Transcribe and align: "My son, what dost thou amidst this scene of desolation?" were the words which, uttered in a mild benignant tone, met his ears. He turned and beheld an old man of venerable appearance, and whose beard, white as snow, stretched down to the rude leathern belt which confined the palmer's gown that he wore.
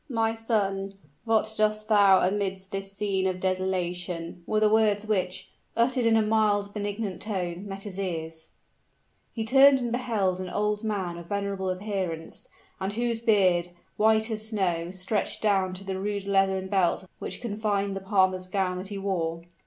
"My 0.09 0.33
son, 0.33 0.95
what 1.25 1.53
dost 1.59 1.87
thou 1.87 2.27
amidst 2.27 2.71
this 2.71 2.91
scene 2.91 3.27
of 3.27 3.39
desolation?" 3.39 4.41
were 4.47 4.59
the 4.59 4.67
words 4.67 5.05
which, 5.05 5.51
uttered 5.77 6.07
in 6.07 6.17
a 6.17 6.23
mild 6.23 6.73
benignant 6.73 7.21
tone, 7.21 7.67
met 7.67 7.83
his 7.83 7.99
ears. 7.99 8.49
He 9.31 9.45
turned 9.45 9.77
and 9.77 9.91
beheld 9.91 10.39
an 10.39 10.49
old 10.49 10.83
man 10.83 11.19
of 11.19 11.27
venerable 11.27 11.69
appearance, 11.69 12.49
and 12.79 12.91
whose 12.93 13.21
beard, 13.21 13.67
white 13.95 14.31
as 14.31 14.47
snow, 14.49 14.89
stretched 14.89 15.39
down 15.43 15.75
to 15.75 15.83
the 15.83 15.99
rude 15.99 16.25
leathern 16.25 16.67
belt 16.67 17.05
which 17.19 17.39
confined 17.39 17.95
the 17.95 18.01
palmer's 18.01 18.47
gown 18.47 18.79
that 18.79 18.87
he 18.87 18.97
wore. 18.97 19.43